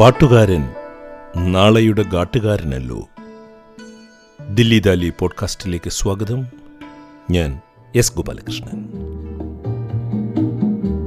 പാട്ടുകാരൻ 0.00 0.62
നാളെയുടെ 1.54 2.04
ഗാട്ടുകാരനല്ലോ 2.12 3.00
ദില്ലി 4.56 4.78
ദാലി 4.86 5.08
പോഡ്കാസ്റ്റിലേക്ക് 5.20 5.90
സ്വാഗതം 5.96 6.40
ഞാൻ 7.36 7.50
S 8.02 8.14
Gopalakrishnan 8.18 8.78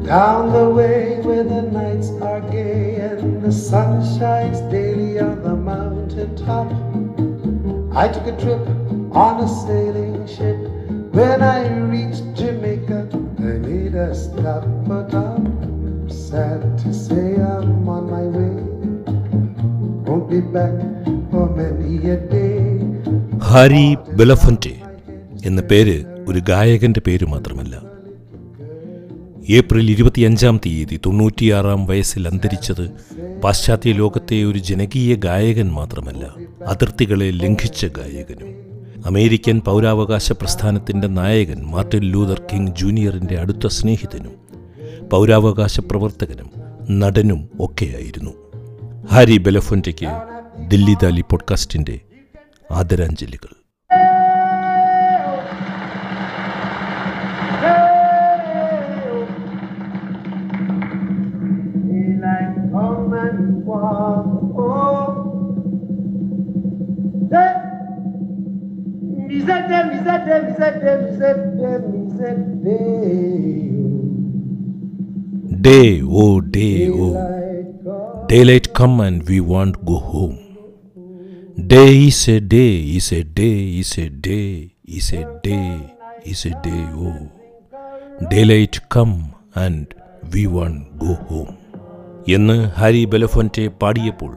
Down 0.08 0.44
the 0.56 0.66
way 0.78 0.98
where 1.26 1.46
the 1.52 1.62
nights 1.78 2.10
are 2.30 2.42
gay 2.56 2.80
and 3.08 3.22
the 3.46 3.54
sun 3.60 3.92
shines 4.10 4.60
daily 4.74 5.12
on 5.28 5.36
the 5.46 5.56
mountain 5.70 6.32
top. 6.42 6.70
I 8.04 8.08
took 8.16 8.28
a 8.28 8.36
trip 8.44 8.66
on 9.26 9.40
a 9.46 9.50
sailing 9.62 10.18
ship. 10.28 10.60
When 11.18 11.42
I 11.50 11.62
reached 11.94 12.28
Jamaica, 12.42 13.00
I 13.52 13.56
made 13.66 13.98
a 14.08 14.12
stop, 14.26 14.68
but 14.92 15.16
I'm 15.24 15.48
sad 16.24 16.62
to 16.84 16.92
say 17.06 17.26
I'm 17.54 17.90
on 17.90 18.06
my 18.10 18.26
way. 18.38 18.63
Harry 23.40 23.96
Belafonte 24.16 24.76
എന്ന 25.46 25.62
പേര് 25.62 26.06
ഒരു 26.28 26.40
ഗായകന്റെ 26.40 27.02
പേര് 27.08 27.26
മാത്രമല്ല. 27.26 27.82
April 29.50 29.92
ഇരുപത്തിയഞ്ചാം 29.92 30.60
തീയതി 30.66 31.00
തൊണ്ണൂറ്റിയാറാം 31.06 31.86
വയസ്സിൽ 31.86 32.28
അന്തരിച്ചത് 32.28 32.90
പാശ്ചാത്യ 33.44 33.94
ലോകത്തെ 33.94 34.44
ഒരു 34.44 34.58
ജനകീയ 34.58 35.16
ഗായകൻ 35.16 35.72
മാത്രമല്ല 35.72 36.36
അതിർത്തികളെ 36.66 37.32
ലംഘിച്ച 37.32 37.86
ഗായകനും. 37.86 38.50
അമേരിക്കൻ 39.06 39.60
പൗരാവകാശ 39.60 40.32
പ്രസ്ഥാനത്തിന്റെ 40.32 41.08
നായകൻ 41.08 41.64
മാർട്ടിൻ 41.64 42.04
ലൂതർ 42.04 42.42
കിങ് 42.54 42.68
ജൂനിയറിന്റെ 42.68 43.38
അടുത്ത 43.40 43.68
സ്നേഹിതനും 43.68 44.36
പൗരാവകാശ 45.10 45.80
പ്രവർത്തകനും 45.80 46.50
നടനും 47.00 47.50
ഒക്കെയായിരുന്നു. 47.60 48.32
ഹാരി 49.12 49.38
ബെലഫൊന്റയ്ക്ക് 49.38 50.10
ദില്ലി 50.68 50.96
ദാലി 51.04 51.24
പോഡ്കാസ്റ്റിന്റെ 51.32 51.98
ആദരാഞ്ജലികൾ 52.70 53.52
Daylight 61.86 62.72
come 62.72 63.14
and 63.14 63.66
walk, 63.66 64.28
oh. 64.58 65.06
Hey. 67.32 67.54
Mizete, 69.28 69.78
mizete, 69.90 70.36
mizete, 70.44 70.92
Daylight 78.34 78.74
come 78.74 79.00
and 79.00 79.30
we 79.30 79.40
want 79.44 79.86
go 79.86 79.98
home. 80.12 80.38
Day 81.68 82.08
is 82.08 82.28
a 82.28 82.40
day, 82.54 82.72
is 82.98 83.12
a 83.12 83.24
day, 83.40 83.58
is 83.80 83.92
a 83.98 84.10
day, 84.10 84.48
is 84.88 85.10
a 85.14 85.24
day, 85.44 85.68
is 86.26 86.42
a 86.46 86.54
day. 86.62 86.84
Oh, 87.00 87.20
daylight 88.32 88.80
come 88.90 89.16
and 89.56 89.94
we 90.34 90.46
want 90.56 90.78
go 91.04 91.14
home. 91.30 91.54
എന്ന് 92.28 92.58
Harry 92.80 93.04
Belafonte 93.14 93.66
പാടിയപ്പോൾ 93.82 94.34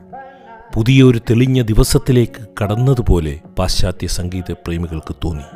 പുതിയൊരു 0.74 1.20
തെളിഞ്ഞ 1.30 1.58
ദിവസത്തിലേക്ക് 1.70 2.44
കടന്നതുപോലെ 2.61 3.34
പാശ്ചാത്യ 3.58 4.08
സംഗീത 4.19 4.58
പ്രേമികൾക്ക് 4.64 5.17
തോന്നി 5.24 5.47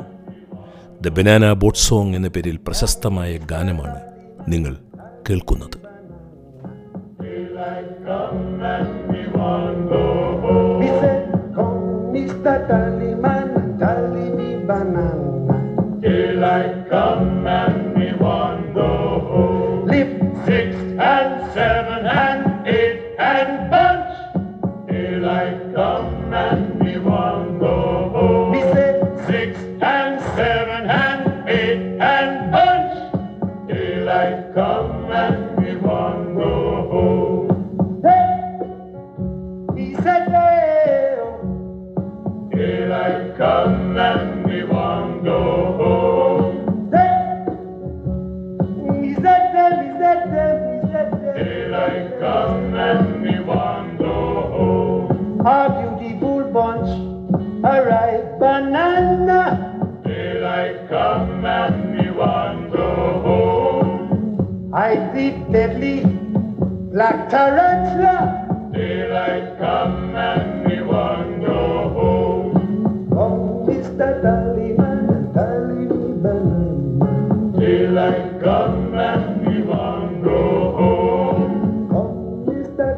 the 1.05 1.15
banana 1.17 1.53
boat 1.63 1.83
song 1.87 2.15
എന്ന 2.19 2.31
പേരിൽ 2.37 2.57
പ്രശസ്തമായ 2.69 3.31
ഗാനമാണ് 3.53 3.99
നിങ്ങൾ 4.53 4.75
കേൾക്കുന്നത് 5.27 5.80
Me 7.61 7.67
said, 10.99 11.29
come, 11.53 12.09
Mr. 12.09 12.57
Tallyman, 12.67 13.77
tally 13.77 14.31
me 14.31 14.55
banana. 14.65 16.01
Daylight 16.01 16.89
come 16.89 17.45
and 17.45 17.95
we 17.95 18.13
want 18.13 18.73
go 18.73 19.19
home. 19.29 19.85
Lip, 19.85 20.09
Six 20.43 20.75
and 20.97 21.53
seven 21.53 22.07
and 22.07 22.65
eight 22.67 23.13
and 23.19 23.69
bunch. 23.69 24.09
Daylight 24.89 25.75
come 25.75 26.33
and 26.33 26.81
we 26.83 26.97
want 26.97 27.59
go 27.59 28.09
home. 28.09 28.51
me 28.53 28.61
said, 28.73 29.05
Six 29.27 29.59
and 29.83 30.19
seven 30.35 30.89
and 30.89 31.47
eight 31.47 32.01
and 32.01 32.51
bunch. 32.51 33.69
Daylight 33.69 34.55
come 34.55 35.11
and 35.11 35.50
Daylight 60.71 60.89
come 60.89 61.45
and 61.45 61.99
we 61.99 62.11
want 62.11 62.71
go 62.71 62.87
home. 63.25 64.71
I 64.73 64.95
the 65.13 65.31
deadly 65.51 65.97
black 66.93 67.29
tarantula. 67.29 68.15
Daylight 68.71 69.57
come 69.59 70.15
and 70.15 70.65
we 70.65 70.81
want 70.81 71.41
go 71.41 71.89
home. 71.97 73.11
Oh, 73.11 73.65
Mr. 73.67 74.23
Me 74.55 74.71
banana. 74.79 75.59
Daylight 77.59 78.41
come 78.41 78.95
and 78.95 79.45
we 79.45 79.55
want 79.63 80.23
go 80.23 80.39
home. 80.79 81.91
Oh, 81.91 82.11
Mr. 82.47 82.89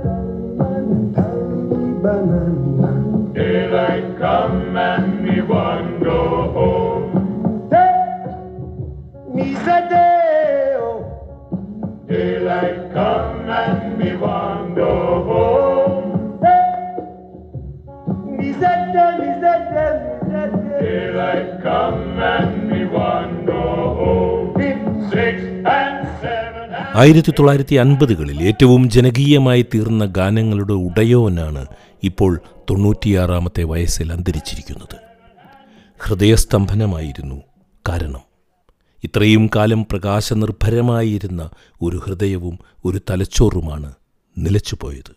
Me 1.70 1.82
banana. 2.04 2.92
Daylight 3.34 4.08
come 4.20 4.78
and 4.78 5.03
ആയിരത്തി 26.96 27.32
തൊള്ളായിരത്തി 27.32 27.76
അൻപതുകളിൽ 27.76 28.44
ഏറ്റവും 28.44 28.90
ജനകീയമായി 28.90 29.62
തീർന്ന 29.62 30.06
ഗാനങ്ങളുടെ 30.06 30.74
ഉടയോനാണ് 30.74 31.66
ഇപ്പോൾ 32.04 32.42
തൊണ്ണൂറ്റിയാറാമത്തെ 32.70 33.64
വയസ്സിൽ 33.64 34.14
അന്തരിച്ചിരിക്കുന്നത്. 34.14 34.98
ഹൃദയസ്തംഭനമായിരുന്നു 36.00 37.42
കാരണം. 37.90 38.20
ഇത്രയും 39.04 39.50
കാലം 39.56 39.84
പ്രകാശനിർഭരമായിരുന്ന 39.84 41.50
ഒരു 41.82 41.98
ഹൃദയവും 41.98 42.60
ഒരു 42.86 43.02
തലച്ചോറുമാണ് 43.10 43.94
നിലച്ചുപോയത്. 44.38 45.16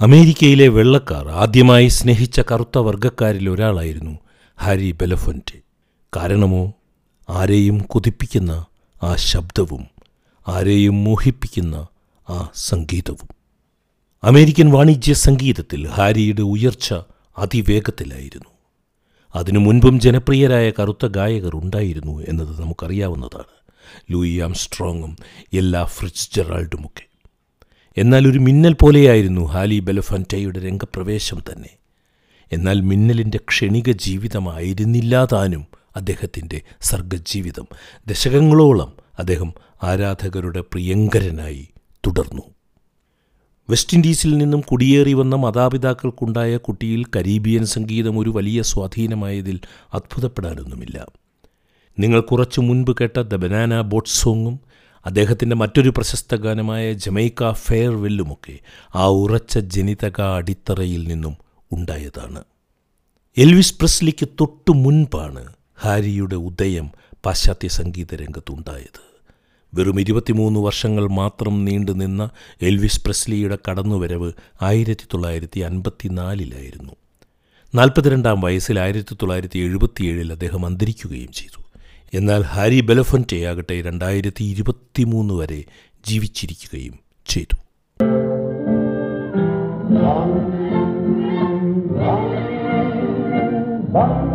അമേരിക്കയിലെ 0.00 0.68
വെള്ളക്കാർ 0.68 1.28
ആദ്യമായി 1.28 1.88
സ്നേഹിച്ച 1.88 2.40
കറുത്ത 2.40 2.78
വർഗക്കാരിൽ 2.78 3.50
ഒരാളായിരുന്നു 3.50 4.18
ഹാരി 4.60 4.92
ബെലഫൊന്റ്. 4.92 5.58
കാരണമോ? 6.16 6.72
ആരെയും 7.28 7.78
കുതിപ്പിക്കുന്ന 7.78 8.66
ആ 9.02 9.16
ശബ്ദവും 9.16 9.86
ആരെയും 10.48 11.04
മോഹിപ്പിക്കുന്ന 11.04 11.86
ആ 12.30 12.50
സംഗീതവും. 12.54 13.28
അമേരിക്കൻ 14.24 14.70
വാണിജ്യ 14.70 15.14
സംഗീതത്തിൽ 15.14 15.88
ഹാരിയുടെ 15.88 16.42
ഉയർച്ച 16.42 16.94
അതിവേഗത്തിലായിരുന്നു. 17.38 18.48
അതിനു 19.34 19.58
മുൻപും 19.58 20.00
ജനപ്രിയരായ 20.00 20.70
കറുത്ത 20.70 21.06
ഗായകർ 21.06 21.56
ഉണ്ടായിരുന്നു 21.56 22.22
എന്നത് 22.28 22.60
നമുക്കറിയാവുന്നതാണ്. 22.60 23.60
ലൂയി 24.10 24.38
ആംസ്ട്രോങ്ങും 24.38 25.16
എല്ലാ 25.52 25.84
ഫ്രിറ്റ്സ് 25.84 26.30
ജെറാൾഡുമൊക്കെ 26.36 27.06
എന്നാൽ 27.96 28.28
ഒരു 28.28 28.38
മിന്നൽ 28.38 28.72
പോലെയായിരുന്നു 28.72 29.40
ഹാലി 29.40 29.78
ബെലഫന്റയുടെ 29.78 30.60
രംഗപ്രവേശം 30.60 31.42
തന്നെ. 31.52 31.68
എന്നാൽ 32.52 32.80
മിന്നലിന്റെ 32.80 33.38
ക്ഷണിക 33.38 33.90
ജീവിതമായിരുന്നില്ല 33.90 35.24
താനും 35.24 35.66
അദ്ദേഹത്തിന്റെ 35.96 36.60
സർഗജീവിതം. 36.80 37.66
ദശകങ്ങളോളം 38.06 38.92
അദ്ദേഹം 39.18 39.54
ആരാധകരുടെ 39.82 40.60
പ്രിയങ്കരനായി 40.60 41.68
തുടർന്നു. 42.06 42.42
വെസ്റ്റ് 43.70 43.94
ഇൻഡീസിൽ 43.94 44.38
നിന്നും 44.38 44.60
കുടിയേറി 44.60 45.12
വന്ന 45.12 45.36
മാതാപിതാക്കൾക്കുണ്ടായ 45.36 46.56
കുട്ടിയിൽ 46.56 47.04
കരീബിയൻ 47.16 47.66
സംഗീതം 47.66 48.18
ഒരു 48.18 48.30
വലിയ 48.30 48.62
സ്വാധീനമായതിൽ 48.62 49.60
അത്ഭുതപ്പെടാനൊന്നുമില്ല. 49.94 51.06
നിങ്ങൾ 51.98 52.20
കുറച്ചു 52.20 52.60
മുൻപ് 52.60 52.96
കേട്ട 53.00 53.20
ദ 53.20 53.34
ബനാന 53.34 53.80
ബോട്ട് 53.80 54.08
സോങ്ങും 54.08 54.60
അദ്ദേഹത്തിന്റെ 55.06 55.56
മറ്റൊരു 55.56 55.90
പ്രശസ്ത 55.90 56.34
ഗാനമായ 56.34 56.92
ജമൈക്ക 56.92 57.52
ഫെയർവെല്ലുമൊക്കെ 57.52 58.58
ആ 58.94 59.06
ഉറച്ച 59.06 59.58
ജനിതക 59.58 60.20
അടിത്തറയിൽ 60.20 61.08
നിന്നും 61.08 61.36
ഉണ്ടായതാണ്. 61.72 62.44
എൽവിസ് 63.36 63.78
പ്രസ്ലിക്ക് 63.78 64.28
തൊട്ടു 64.28 64.72
മുൻപാണ് 64.72 65.52
ഹാരിയുടെ 65.80 66.36
ഉദയം 66.36 66.90
പാശ്ചാത്യ 67.26 67.68
സംഗീത 67.68 68.14
രംഗത്തുണ്ടായത് 68.14 69.00
വെറും 69.74 70.00
ഇരുപത്തിമൂന്ന് 70.00 70.60
വർഷങ്ങൾ 70.60 71.08
മാത്രം 71.08 71.64
നീണ്ടുനിന്ന 71.64 72.30
എൽവിസ് 72.62 73.02
പ്രസ്ലിയുടെ 73.04 73.58
കടന്നുവരവ് 73.70 74.32
ആയിരത്തി 74.62 75.04
തൊള്ളായിരത്തി 75.14 75.60
അൻപത്തിനാലിലായിരുന്നു 75.60 76.92
നാൽപ്പത്തിരണ്ടാം 77.74 78.40
വയസ്സിൽ 78.40 78.78
ആയിരത്തി 78.78 79.14
തൊള്ളായിരത്തി 79.14 79.58
എഴുപത്തിയേഴിൽ 79.58 80.32
അദ്ദേഹം 80.32 80.66
അന്തരിക്കുകയും 80.66 81.32
ചെയ്തു. 81.32 81.62
എന്നാൽ 82.14 82.42
ഹാരി 82.42 82.80
ബെലഫന്റെയാകട്ടെ 82.80 83.80
രണ്ടായിരത്തി 83.80 84.44
ഇരുപത്തിമൂന്ന് 84.44 85.34
വരെ 85.34 85.64
ജീവിച്ചിരിക്കുകയും 86.06 86.98
ചെയ്തു. 87.26 87.56
To 93.94 94.29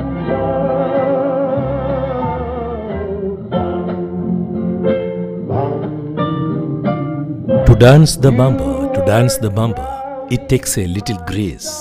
dance 7.85 8.19
the 8.19 8.27
bamba 8.29 8.59
to 8.93 8.99
dance 9.07 9.39
the 9.41 9.47
bamba 9.57 9.79
it 10.31 10.45
takes 10.51 10.75
a 10.79 10.85
little 10.87 11.17
grace 11.29 11.73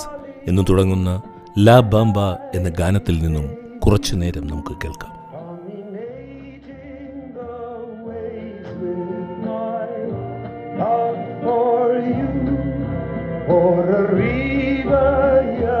എന്ന് 0.47 0.63
തുടങ്ങുന്ന 0.69 1.11
ലാ 1.57 1.77
ബാമ്പ 1.93 2.17
എന്ന 2.55 2.69
ഗാനത്തിൽ 2.79 3.15
നിന്നും 3.21 3.47
കുറച്ചു 3.79 4.15
നേരം 4.15 4.47
നമുക്ക് 4.47 4.75
കേൾക്കാം 4.83 5.11
for 11.43 11.87
you. 12.09 12.29
river, 13.47 13.91
arriba 13.99 15.74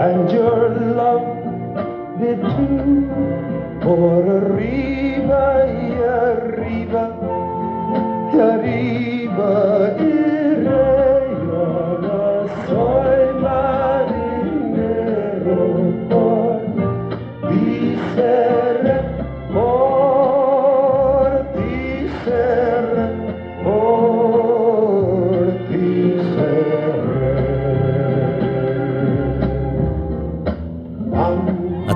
and 0.00 0.30
your 0.32 0.70
love 0.96 1.26
did 2.18 2.40
too. 2.40 3.08
Por 3.82 4.24
arriba 4.24 4.99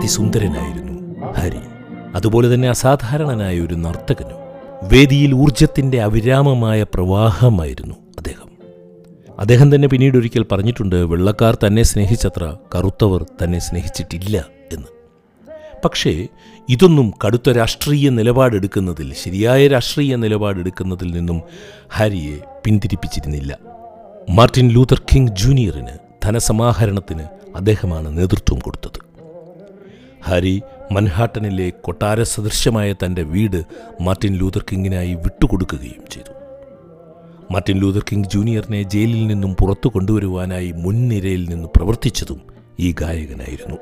അതിസുന്ദരനായിരുന്നു. 0.05 0.95
Hari 1.33 1.59
അതുപോലെ 2.15 2.55
തന്നെ 2.55 2.69
അസാധാരണനായ 2.69 3.61
ഒരു 3.61 3.75
നർത്തകനും 3.75 4.41
വേദിയിൽ 4.83 5.33
ഊർജത്തിന്റെ 5.33 6.03
അവിരാമമായ 6.03 6.83
പ്രവാഹമായിരുന്നു 6.83 7.95
അദ്ദേഹം. 7.95 8.51
അദ്ദേഹം 9.39 9.75
തന്നെ 9.75 9.89
പിന്നീട് 9.89 10.19
ഒരിക്കൽ 10.19 10.47
പറഞ്ഞിട്ടുണ്ട് 10.53 10.97
വെള്ളക്കാർ 10.97 11.59
തന്നെ 11.67 11.83
സ്നേഹിച്ചത്ര 11.83 12.57
കറുത്തവർ 12.75 13.27
തന്നെ 13.45 13.59
സ്നേഹിച്ചിട്ടില്ല 13.59 14.45
എന്ന്. 14.73 14.87
പക്ഷേ 15.85 16.29
ഇതൊന്നും 16.69 17.15
കടുത്ത 17.27 17.51
രാഷ്ട്രീയ 17.51 18.09
നിലപാടെടുക്കുന്നതിൽ 18.09 19.15
ശരിയായ 19.15 19.69
രാഷ്ട്രീയ 19.69 20.17
നിലപാടെടുക്കുന്നതിൽ 20.17 21.11
നിന്നും 21.11 21.43
ഹാരിയെ 21.93 22.37
പിന്തിരിപ്പിച്ചിരുന്നില്ല. 22.65 23.59
മാർട്ടിൻ 24.31 24.69
ലൂതർ 24.69 25.03
കിങ് 25.15 25.29
ജൂനിയറിന് 25.29 25.97
ധനസമാഹരണത്തിന് 26.25 27.25
അദ്ദേഹമാണ് 27.57 28.19
നേതൃത്വം 28.19 28.59
കൊടുത്തത്. 28.59 29.04
ഹാരി 30.27 30.63
മൻഹാട്ടനിലെ 30.93 31.71
കൊട്ടാര 31.71 32.23
സദൃശ്യമായ 32.23 32.93
തന്റെ 32.93 33.23
വീട് 33.23 33.65
മാർട്ടിൻ 34.01 34.35
ലൂതർ 34.35 34.65
കിങ്ങിനായി 34.73 35.15
വിട്ടുകൊടുക്കുകയും 35.15 36.05
ചെയ്തു. 36.11 36.33
മാർട്ടിൻ 37.53 37.81
ലൂതർ 37.81 38.05
കിങ് 38.11 38.25
ജൂനിയറിനെ 38.25 38.83
ജയിലിൽ 38.83 39.27
നിന്നും 39.27 39.55
പുറത്തു 39.55 39.89
കൊണ്ടുവരുവാനായി 39.89 40.73
മുൻനിരയിൽ 40.73 41.49
നിന്ന് 41.49 41.69
പ്രവർത്തിച്ചതും 41.77 42.41
ഈ 42.81 42.93
ഗായകനായിരുന്നു. 42.93 43.77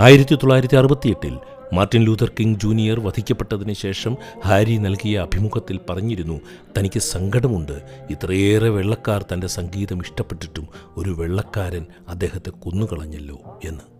ആയിരത്തി 0.00 0.34
തൊള്ളായിരത്തി 0.34 0.76
അറുപത്തിയെട്ടിൽ 0.76 1.38
മാർട്ടിൻ 1.74 2.04
ലൂതർ 2.04 2.32
കിങ് 2.38 2.54
ജൂനിയർ 2.54 3.00
വധിക്കപ്പെട്ടതിന് 3.00 3.72
ശേഷം 3.72 4.16
ഹാരി 4.46 4.76
നൽകിയ 4.76 5.18
അഭിമുഖത്തിൽ 5.18 5.80
പറഞ്ഞിരുന്നു 5.90 6.40
തനിക്ക് 6.78 6.98
സങ്കടമുണ്ട്. 6.98 7.82
ഇത്രയേറെ 8.10 8.68
വെള്ളക്കാർ 8.68 9.22
തന്റെ 9.22 9.46
സംഗീതം 9.46 10.00
ഇഷ്ടപ്പെട്ടിട്ടും 10.00 10.68
ഒരു 10.96 11.10
വെള്ളക്കാരൻ 11.10 11.86
അദ്ദേഹത്തെ 12.08 12.50
കൊന്നുകളഞ്ഞല്ലോ 12.50 13.60
എന്ന്. 13.64 13.95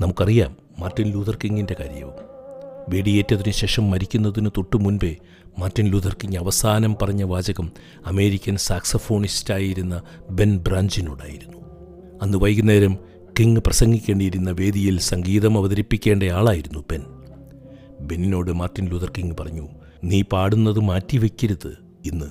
നമുക്കറിയാം 0.00 0.56
മാർട്ടിൻ 0.78 1.12
ലൂതർ 1.12 1.38
കിങ്ങിന്റെ 1.44 1.76
കാര്യവും. 1.80 2.12
വെടിയേറ്റതിനു 2.88 3.50
ശേഷം 3.50 3.90
മരിക്കുന്നതിന് 3.90 4.50
തൊട്ടു 4.56 4.76
മുൻപേ 4.76 5.16
മാർട്ടിൻ 5.58 5.86
ലൂതർ 5.86 6.16
കിങ് 6.22 6.36
അവസാനം 6.36 6.96
പറഞ്ഞ 7.02 7.22
വാചകം 7.22 7.72
അമേരിക്കൻ 8.06 8.56
സാക്സഫോണിസ്റ്റായിരുന്ന 8.56 10.02
ബെൻ 10.30 10.58
ബ്രാഞ്ചിനോടായിരുന്നു. 10.58 11.58
അന്ന് 12.22 12.38
വൈകുന്നേരം 12.38 12.98
കിങ് 13.40 13.56
പ്രസംഗിക്കേണ്ടിയിരുന്ന 13.56 14.50
വേദിയിൽ 14.50 14.98
സംഗീതം 14.98 15.58
അവതരിപ്പിക്കേണ്ട 15.58 16.22
ആളായിരുന്നു 16.22 16.84
ബെൻ. 16.90 17.02
ബെന്നിനോട് 18.00 18.50
മാർട്ടിൻ 18.50 18.88
ലൂതർ 18.88 19.12
കിങ് 19.18 19.32
പറഞ്ഞു 19.40 19.68
നീ 20.04 20.22
പാടുന്നത് 20.22 20.80
മാറ്റിവെക്കരുത് 20.80 21.78
ഇന്ന്. 22.04 22.26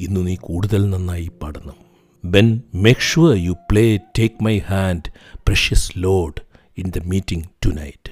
ഇന്ന് 0.00 0.26
നീ 0.26 0.36
കൂടുതൽ 0.40 0.90
നന്നായി 0.90 1.30
പാടണം. 1.42 1.86
Ben 2.24 2.62
make 2.74 3.00
sure 3.00 3.36
you 3.36 3.50
play 3.50 3.96
take 3.96 4.44
my 4.44 4.58
hand 4.58 5.10
precious 5.48 5.92
Lord 5.96 6.45
in 6.78 6.92
the 6.96 6.98
meeting 6.98 7.44
tonight 7.68 8.10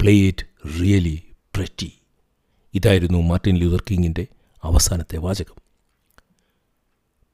play 0.00 0.12
it 0.12 0.44
really 0.80 1.22
pretty 1.54 1.92
ഇതായിരുന്നു 2.74 3.22
മാർട്ടിൻ 3.22 3.56
ലൂതർ 3.56 3.82
കിങ്ങിന്റെ 3.90 4.26
അവസാനത്തെ 4.64 5.16
വാചകം. 5.16 5.62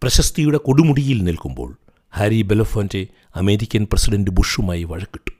പ്രശസ്തിയുടെ 0.03 0.59
കൊടുമുടിയിൽ 0.59 1.23
നിൽക്കുമ്പോൾ 1.23 1.79
ഹാരി 2.17 2.43
ബെലഫോന്റെ 2.43 3.07
അമേരിക്കൻ 3.37 3.87
പ്രസിഡന്റ് 3.93 4.31
ബുഷുമായി 4.31 4.85
വഴക്കിട്ടു. 4.85 5.31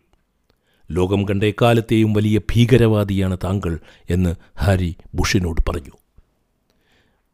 ലോകം 0.91 1.29
കണ്ട 1.29 1.45
എക്കാലത്തെയും 1.45 2.13
വലിയ 2.13 2.39
ഭീകരവാദിയാണ് 2.39 3.39
താങ്കൾ 3.45 3.79
എന്ന് 4.11 4.35
ഹാരി 4.59 4.97
ബുഷിനോട് 5.15 5.71
പറഞ്ഞു. 5.71 5.93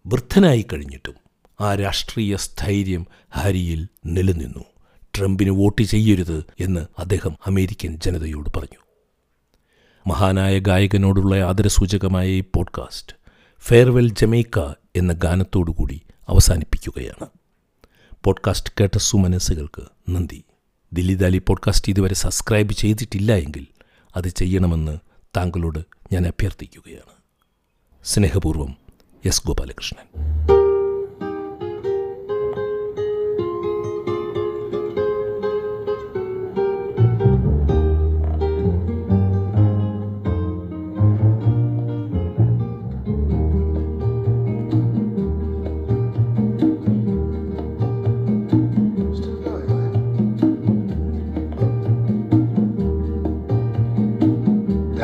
വൃദ്ധനായി 0.06 0.66
കഴിഞ്ഞിട്ടും 0.72 1.14
ആ 1.60 1.74
രാഷ്ട്രീയ 1.74 2.36
സ്ഥൈര്യം 2.36 3.06
ഹാരിയിൽ 3.34 3.88
നിലനിന്നു. 4.06 4.73
ട്രംപിന് 5.16 5.50
വോട്ട് 5.50 5.82
ചെയ്യരുത് 5.82 6.44
എന്ന് 6.60 6.86
അദ്ദേഹം 6.98 7.36
അമേരിക്കൻ 7.46 7.98
ജനതയോട് 8.04 8.50
പറഞ്ഞു. 8.56 8.78
മഹാനായ 10.06 10.58
ഗായകനോടുള്ള 10.58 11.36
ആദരസൂചകമായ 11.36 12.28
ഈ 12.28 12.40
പോഡ്കാസ്റ്റ് 12.40 13.16
ഫെയർവെൽ 13.60 14.12
ജമൈക്ക 14.12 14.58
എന്ന 14.96 15.12
ഗാനത്തോടുകൂടി 15.12 16.00
അവസാനിപ്പിക്കുകയാണ്. 16.28 17.28
പോഡ്കാസ്റ്റ് 18.24 18.72
കേട്ട 18.80 18.98
സുമനസ്സുകൾക്ക് 18.98 19.82
നന്ദി. 20.10 20.44
ദില്ലി 20.92 21.14
ദാലി 21.14 21.38
പോഡ്കാസ്റ്റ് 21.38 21.92
ഇതുവരെ 21.92 22.14
സബ്സ്ക്രൈബ് 22.14 22.72
ചെയ്തിട്ടില്ല 22.72 23.32
എങ്കിൽ 23.32 23.66
അത് 24.16 24.28
ചെയ്യണമെന്ന് 24.28 24.98
താങ്കളോട് 25.36 25.78
ഞാൻ 26.12 26.26
അഭ്യർത്ഥിക്കുകയാണ്. 26.26 27.14
സ്നേഹപൂർവം 28.04 28.76
S 29.24 29.46
Gopalakrishnan. 29.46 30.24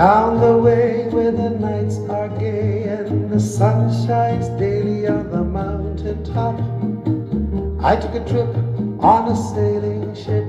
Down 0.01 0.41
the 0.41 0.57
way 0.57 1.09
where 1.11 1.31
the 1.31 1.51
nights 1.51 1.99
are 2.09 2.31
gay 2.39 2.85
and 2.85 3.29
the 3.31 3.39
sun 3.39 3.93
shines 4.07 4.49
daily 4.59 5.07
on 5.07 5.31
the 5.31 5.45
mountain 5.45 6.25
top. 6.25 6.57
I 7.85 7.97
took 7.97 8.15
a 8.15 8.25
trip 8.25 8.49
on 9.05 9.29
a 9.29 9.37
sailing 9.37 10.15
ship. 10.15 10.47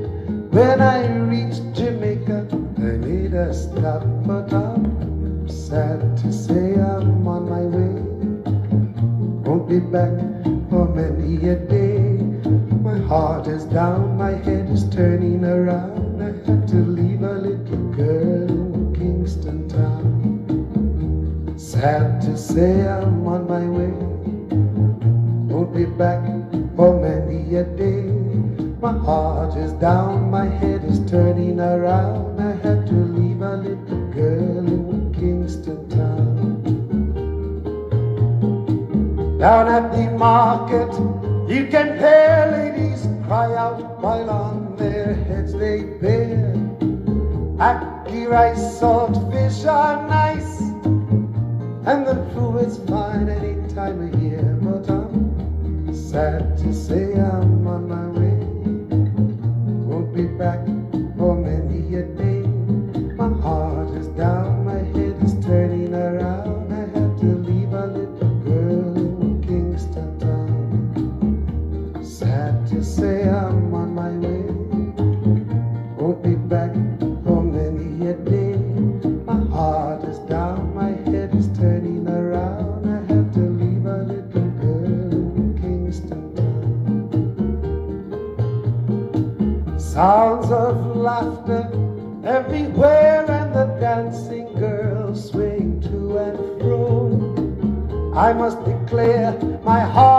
When 0.54 0.80
I 0.80 1.06
reached 1.28 1.74
Jamaica, 1.74 2.48
I 2.78 2.96
made 3.04 3.34
a 3.34 3.54
stop, 3.54 4.04
but 4.26 4.54
I'm 4.54 5.50
sad 5.50 6.00
to 6.20 6.32
say 6.32 6.76
I'm 6.76 7.28
on 7.28 7.50
my 7.50 7.64
way. 7.76 7.96
Won't 9.44 9.68
be 9.68 9.82
back 9.82 10.16
for 10.70 10.88
many 10.96 11.50
a 11.50 11.58
day. 11.58 12.24
My 12.80 13.00
heart 13.00 13.48
is 13.48 13.66
down, 13.66 14.16
my 14.18 14.32
head 14.32 14.70
is 14.70 14.88
turning 14.88 15.44
around. 15.44 16.22
I 16.22 16.32
had 16.50 16.70
to 16.70 16.78
leave 16.78 17.22
a 17.22 17.34
little 17.34 17.71
Sad 21.82 22.22
to 22.22 22.38
say 22.38 22.88
I'm 22.88 23.26
on 23.26 23.48
my 23.50 23.66
way. 23.66 23.90
Won't 25.50 25.74
be 25.74 25.86
back 25.86 26.22
for 26.76 26.94
many 27.02 27.56
a 27.56 27.64
day. 27.64 28.06
My 28.80 28.96
heart 29.00 29.58
is 29.58 29.74
down, 29.82 30.30
my 30.30 30.46
head 30.46 30.84
is 30.84 31.00
turning 31.10 31.60
around. 31.60 32.40
I 32.40 32.52
had 32.62 32.86
to 32.86 32.94
leave 32.94 33.42
a 33.42 33.58
little 33.58 34.06
girl 34.14 34.60
in 34.60 35.12
Kingston 35.12 35.90
town. 35.90 36.62
Down 39.40 39.68
at 39.68 39.92
the 39.92 40.12
market, 40.12 40.94
you 41.50 41.66
can 41.66 41.98
hear 41.98 42.46
ladies 42.52 43.08
cry 43.26 43.56
out 43.56 44.00
while 44.00 44.30
on 44.30 44.76
their 44.76 45.16
heads 45.16 45.54
they 45.54 45.82
bear. 46.00 46.54
Ackee 47.58 48.30
rice, 48.30 48.78
salt 48.80 49.18
fish 49.32 49.66
are 49.66 50.08
nice, 50.08 50.71
and 51.86 52.06
the 52.06 52.16
food 52.34 52.58
is 52.60 52.78
fine 52.88 53.28
any 53.28 53.56
time 53.74 54.02
of 54.02 54.22
year. 54.22 54.58
But 54.62 54.90
I'm 54.90 55.94
sad 55.94 56.58
to 56.60 56.74
say 56.74 57.14
I'm 57.16 57.66
on 57.66 57.90
my 57.90 58.08
way. 58.20 58.38
Won't 59.90 60.14
be 60.14 60.26
back 60.26 60.64
for 61.18 61.36
many 61.36 61.71
Sounds 89.92 90.50
of 90.50 90.96
laughter 90.96 91.70
everywhere, 92.24 93.30
and 93.30 93.54
the 93.54 93.66
dancing 93.82 94.48
girls 94.58 95.30
swing 95.30 95.82
to 95.82 96.18
and 96.18 96.38
fro. 96.62 98.14
I 98.16 98.32
must 98.32 98.64
declare 98.64 99.38
my 99.66 99.82
heart 99.82 100.11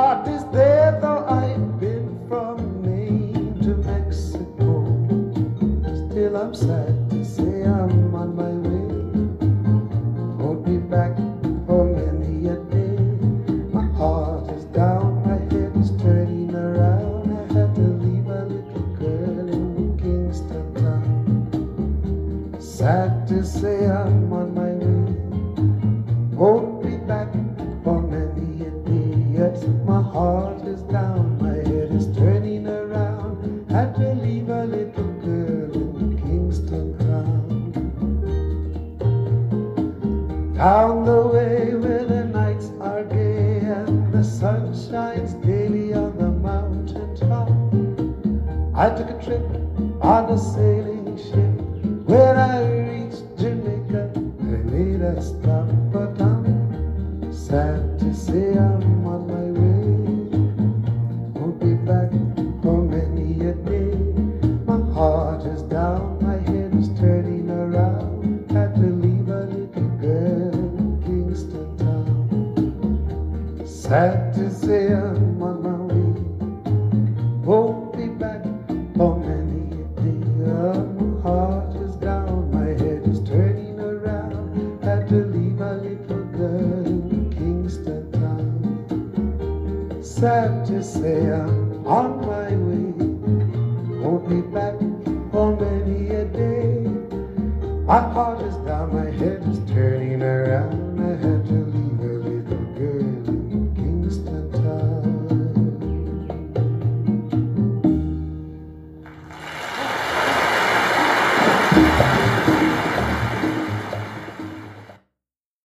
Down 40.63 41.05
the 41.05 41.27
way 41.27 41.75
where 41.75 42.05
the 42.05 42.25
nights 42.25 42.71
are 42.81 43.03
gay 43.03 43.59
and 43.67 44.13
the 44.13 44.23
sun 44.23 44.73
shines 44.73 45.35
daily 45.45 45.93
on 45.93 46.17
the 46.17 46.31
mountain 46.31 47.17
top. 47.17 47.51
I 48.73 48.95
took 48.97 49.11
a 49.11 49.21
trip 49.25 49.43
on 50.01 50.31
a 50.31 50.39
sailing 50.39 51.19
ship. 51.19 51.51
When 52.07 52.37
I 52.37 52.72
Sad 90.23 90.67
to 90.67 90.85
say 90.85 91.33
I'm 91.33 91.85
on 91.85 92.25
my 92.25 92.55
way. 92.55 92.93
Won't 93.99 94.29
be 94.29 94.41
back 94.41 94.79
for 95.33 95.57
many 95.57 96.11
a 96.11 96.25
day. 96.27 96.87
My 97.83 97.99
heart 97.99 98.41
is 98.43 98.55
down, 98.59 98.95
my 98.95 99.11
head 99.11 99.43
is 99.49 99.59
turning 99.69 100.23
around. 100.23 101.03
I 101.03 101.17
had 101.27 101.45
to 101.49 101.65
leave 101.75 102.22